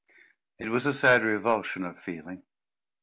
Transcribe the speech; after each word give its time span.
It 0.57 0.69
was 0.69 0.87
a 0.87 0.93
sad 0.95 1.21
revulsion 1.21 1.85
of 1.85 1.95
feeling. 1.95 2.41